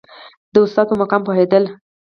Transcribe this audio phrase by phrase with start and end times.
[0.53, 1.63] د ښوونکي په مقام پوهېدل.